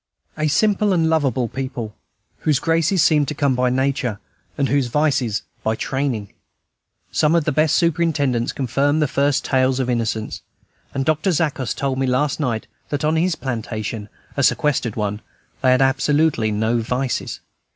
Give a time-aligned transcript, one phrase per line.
[0.35, 1.95] A simple and lovable people,
[2.39, 4.19] whose graces seem to come by nature,
[4.57, 6.33] and whose vices by training.
[7.11, 10.41] Some of the best superintendents confirm the first tales of innocence,
[10.95, 11.29] and Dr.
[11.29, 15.21] Zachos told me last night that on his plantation, a sequestered one,
[15.61, 17.39] "they had absolutely no vices."